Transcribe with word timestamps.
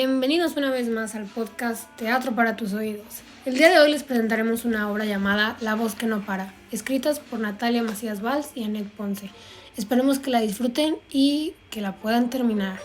Bienvenidos 0.00 0.56
una 0.56 0.70
vez 0.70 0.88
más 0.88 1.16
al 1.16 1.24
podcast 1.24 1.90
Teatro 1.96 2.32
para 2.32 2.54
tus 2.54 2.72
oídos. 2.72 3.22
El 3.44 3.54
día 3.54 3.68
de 3.68 3.80
hoy 3.80 3.90
les 3.90 4.04
presentaremos 4.04 4.64
una 4.64 4.88
obra 4.92 5.04
llamada 5.04 5.56
La 5.60 5.74
voz 5.74 5.96
que 5.96 6.06
no 6.06 6.24
para, 6.24 6.54
escritas 6.70 7.18
por 7.18 7.40
Natalia 7.40 7.82
Macías 7.82 8.22
Valls 8.22 8.52
y 8.54 8.62
Annette 8.62 8.92
Ponce. 8.92 9.28
Esperemos 9.76 10.20
que 10.20 10.30
la 10.30 10.38
disfruten 10.38 10.98
y 11.10 11.56
que 11.72 11.80
la 11.80 11.96
puedan 11.96 12.30
terminar. 12.30 12.78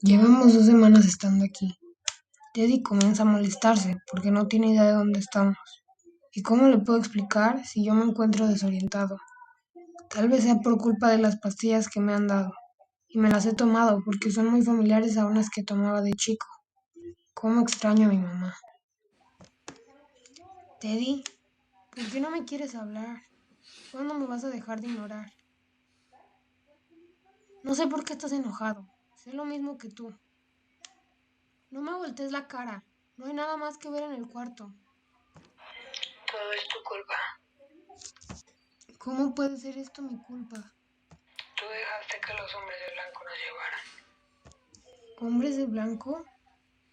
Llevamos 0.00 0.54
dos 0.54 0.64
semanas 0.64 1.04
estando 1.04 1.44
aquí. 1.44 1.76
Teddy 2.54 2.82
comienza 2.82 3.24
a 3.24 3.26
molestarse 3.26 3.98
porque 4.10 4.30
no 4.30 4.46
tiene 4.46 4.70
idea 4.70 4.84
de 4.84 4.92
dónde 4.92 5.20
estamos. 5.20 5.58
¿Y 6.32 6.40
cómo 6.40 6.68
le 6.68 6.78
puedo 6.78 6.98
explicar 6.98 7.66
si 7.66 7.84
yo 7.84 7.92
me 7.92 8.06
encuentro 8.06 8.48
desorientado? 8.48 9.18
Tal 10.08 10.30
vez 10.30 10.44
sea 10.44 10.60
por 10.60 10.78
culpa 10.78 11.10
de 11.10 11.18
las 11.18 11.36
pastillas 11.36 11.90
que 11.90 12.00
me 12.00 12.14
han 12.14 12.28
dado. 12.28 12.54
Y 13.14 13.18
me 13.20 13.30
las 13.30 13.46
he 13.46 13.54
tomado 13.54 14.02
porque 14.04 14.32
son 14.32 14.48
muy 14.48 14.62
familiares 14.62 15.16
a 15.16 15.26
unas 15.26 15.48
que 15.48 15.62
tomaba 15.62 16.02
de 16.02 16.10
chico. 16.14 16.48
¿Cómo 17.32 17.60
extraño 17.60 18.08
a 18.08 18.10
mi 18.10 18.18
mamá? 18.18 18.56
Teddy, 20.80 21.22
¿por 21.94 22.10
qué 22.10 22.18
no 22.18 22.30
me 22.30 22.44
quieres 22.44 22.74
hablar? 22.74 23.22
¿Cuándo 23.92 24.14
me 24.14 24.26
vas 24.26 24.42
a 24.42 24.48
dejar 24.48 24.80
de 24.80 24.88
ignorar? 24.88 25.32
No 27.62 27.76
sé 27.76 27.86
por 27.86 28.04
qué 28.04 28.14
estás 28.14 28.32
enojado. 28.32 28.84
Sé 29.14 29.32
lo 29.32 29.44
mismo 29.44 29.78
que 29.78 29.90
tú. 29.90 30.12
No 31.70 31.82
me 31.82 31.94
voltees 31.94 32.32
la 32.32 32.48
cara. 32.48 32.84
No 33.16 33.26
hay 33.26 33.34
nada 33.34 33.56
más 33.56 33.78
que 33.78 33.90
ver 33.90 34.02
en 34.02 34.14
el 34.14 34.26
cuarto. 34.26 34.74
Todo 36.32 36.52
es 36.52 36.66
tu 36.66 36.82
culpa. 36.82 37.14
¿Cómo 38.98 39.36
puede 39.36 39.56
ser 39.56 39.78
esto 39.78 40.02
mi 40.02 40.20
culpa? 40.20 40.74
Tú 41.64 41.70
dejaste 41.70 42.20
que 42.20 42.34
los 42.34 42.54
hombres 42.56 42.78
de 42.78 42.92
blanco 42.92 43.24
nos 43.24 43.38
llevaran. 43.38 43.80
¿Hombres 45.20 45.56
de 45.56 45.64
blanco? 45.64 46.26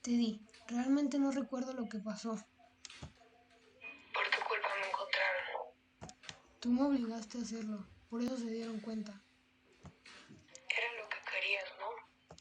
Teddy, 0.01 0.39
realmente 0.67 1.19
no 1.19 1.31
recuerdo 1.31 1.73
lo 1.73 1.89
que 1.89 1.99
pasó. 1.99 2.35
Por 4.13 4.29
tu 4.29 4.39
culpa 4.47 4.69
me 4.79 4.87
encontraron. 4.87 5.43
Tú 6.61 6.69
me 6.69 6.83
obligaste 6.83 7.39
a 7.39 7.41
hacerlo, 7.41 7.85
por 8.09 8.21
eso 8.21 8.37
se 8.37 8.45
dieron 8.45 8.79
cuenta. 8.79 9.11
Era 10.69 11.03
lo 11.03 11.09
que 11.09 11.17
querías, 11.29 11.65
¿no? 11.77 12.37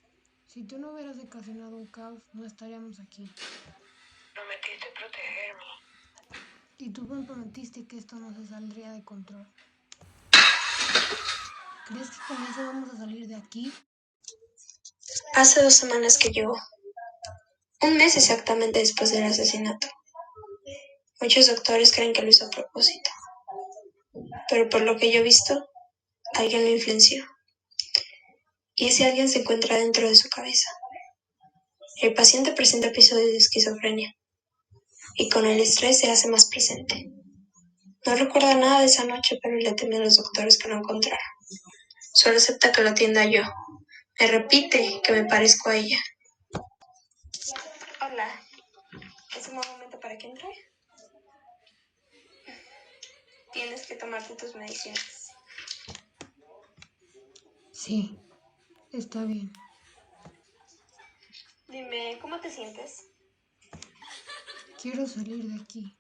Si 0.47 0.63
tú 0.63 0.79
no 0.79 0.93
hubieras 0.93 1.19
ocasionado 1.19 1.77
un 1.79 1.89
caos, 1.89 2.23
no 2.33 2.47
estaríamos 2.47 3.01
aquí. 3.01 3.29
Prometiste 4.35 4.87
protegerme. 4.95 5.65
Y 6.79 6.91
tú 6.91 7.03
me 7.09 7.27
prometiste 7.27 7.89
que 7.89 7.99
esto 7.99 8.15
no 8.17 8.33
se 8.33 8.47
saldría 8.47 8.93
de 8.93 9.03
control. 9.03 9.49
¿Crees 11.91 12.09
que 12.11 12.35
a 12.35 12.99
salir 12.99 13.27
de 13.27 13.35
aquí? 13.35 13.73
Hace 15.35 15.61
dos 15.61 15.75
semanas 15.75 16.19
que 16.19 16.29
llegó. 16.31 16.57
Un 17.83 17.97
mes 17.97 18.17
exactamente 18.17 18.79
después 18.79 19.11
del 19.11 19.25
asesinato. 19.25 19.89
Muchos 21.21 21.49
doctores 21.49 21.93
creen 21.93 22.13
que 22.13 22.23
lo 22.23 22.29
hizo 22.29 22.47
a 22.47 22.51
propósito. 22.51 23.11
Pero 24.49 24.69
por 24.69 24.83
lo 24.83 24.99
que 24.99 25.11
yo 25.11 25.19
he 25.19 25.25
visto, 25.25 25.69
alguien 26.35 26.63
lo 26.63 26.71
influenció. 26.71 27.25
Y 28.77 28.87
ese 28.87 29.07
alguien 29.07 29.29
se 29.29 29.41
encuentra 29.41 29.77
dentro 29.77 30.09
de 30.09 30.15
su 30.15 30.29
cabeza. 30.29 30.71
El 32.03 32.15
paciente 32.15 32.53
presenta 32.53 32.87
episodios 32.87 33.33
de 33.33 33.37
esquizofrenia. 33.37 34.15
Y 35.17 35.29
con 35.29 35.45
el 35.45 35.59
estrés 35.59 35.99
se 35.99 36.09
hace 36.09 36.29
más 36.29 36.49
presente. 36.49 37.11
No 38.07 38.15
recuerda 38.15 38.55
nada 38.55 38.79
de 38.79 38.87
esa 38.87 39.05
noche, 39.05 39.41
pero 39.43 39.57
le 39.57 39.73
teme 39.73 39.97
a 39.97 40.01
los 40.01 40.17
doctores 40.19 40.57
que 40.57 40.69
lo 40.69 40.77
encontraron. 40.77 41.40
Solo 42.21 42.37
acepta 42.37 42.71
que 42.71 42.83
lo 42.83 42.91
atienda 42.91 43.25
yo. 43.25 43.41
Me 44.19 44.27
repite 44.27 45.01
que 45.03 45.11
me 45.11 45.25
parezco 45.25 45.71
a 45.71 45.77
ella. 45.77 45.99
Hola. 48.03 48.29
¿Es 49.35 49.49
un 49.49 49.57
buen 49.57 49.71
momento 49.71 49.99
para 49.99 50.19
que 50.19 50.27
entre? 50.27 50.51
Tienes 53.55 53.87
que 53.87 53.95
tomarte 53.95 54.37
tus 54.37 54.55
medicinas. 54.55 55.29
Sí, 57.73 58.21
está 58.93 59.25
bien. 59.25 59.51
Dime, 61.69 62.19
¿cómo 62.21 62.39
te 62.39 62.51
sientes? 62.51 63.07
Quiero 64.83 65.07
salir 65.07 65.43
de 65.43 65.63
aquí. 65.63 65.99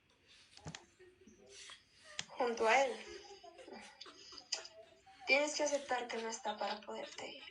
Junto 2.29 2.69
a 2.69 2.85
él. 2.85 3.20
Tienes 5.31 5.55
que 5.55 5.63
aceptar 5.63 6.09
que 6.09 6.17
no 6.17 6.29
está 6.29 6.57
para 6.57 6.81
poderte 6.81 7.25
ir. 7.25 7.45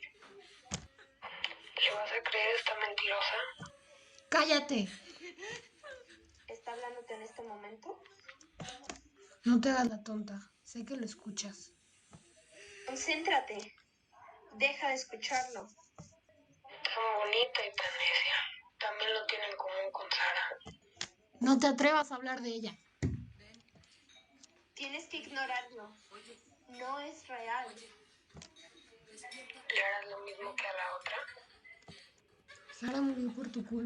¿Le 0.70 1.94
vas 1.94 2.12
a 2.12 2.22
creer 2.28 2.56
esta 2.58 2.74
mentirosa? 2.78 3.36
¡Cállate! 4.28 4.88
¿Está 6.46 6.72
hablándote 6.72 7.14
en 7.14 7.22
este 7.22 7.40
momento? 7.40 8.02
No 9.44 9.58
te 9.62 9.70
hagas 9.70 9.88
la 9.88 10.02
tonta. 10.02 10.52
Sé 10.62 10.84
que 10.84 10.94
lo 10.94 11.06
escuchas. 11.06 11.72
Concéntrate. 12.86 13.56
Deja 14.56 14.88
de 14.88 14.94
escucharlo. 14.96 15.66
Tan 15.96 17.04
bonita 17.16 17.60
y 17.66 17.76
tan 17.76 17.92
necia. 17.96 18.36
También 18.78 19.14
lo 19.14 19.24
tiene 19.24 19.46
en 19.46 19.56
común 19.56 19.90
con 19.90 20.06
Sara. 20.10 20.78
No 21.40 21.58
te 21.58 21.66
atrevas 21.66 22.12
a 22.12 22.16
hablar 22.16 22.42
de 22.42 22.50
ella. 22.50 22.78
Tienes 24.74 25.08
que 25.08 25.16
ignorarlo. 25.16 25.96
No 26.78 27.00
es 27.00 27.26
real. 27.26 27.66
¿Le 29.74 29.82
harás 29.82 30.10
lo 30.10 30.18
mismo 30.24 30.54
que 30.54 30.66
a 30.66 30.72
la 30.72 30.96
otra? 30.96 31.16
Sara 32.72 33.00
murió 33.00 33.30
por 33.34 33.48
tu 33.48 33.64
culpa. 33.66 33.70